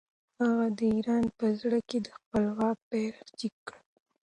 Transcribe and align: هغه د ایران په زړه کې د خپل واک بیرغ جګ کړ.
هغه 0.41 0.67
د 0.77 0.79
ایران 0.95 1.25
په 1.37 1.45
زړه 1.59 1.79
کې 1.89 1.97
د 2.05 2.07
خپل 2.17 2.43
واک 2.57 2.77
بیرغ 2.89 3.27
جګ 3.39 3.55
کړ. 3.67 3.77